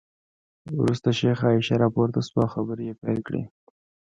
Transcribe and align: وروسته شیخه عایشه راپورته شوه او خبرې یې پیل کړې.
وروسته 0.81 1.09
شیخه 1.19 1.45
عایشه 1.49 1.75
راپورته 1.83 2.19
شوه 2.27 2.43
او 2.45 2.51
خبرې 2.55 2.83
یې 2.89 2.99
پیل 3.01 3.19
کړې. 3.27 3.41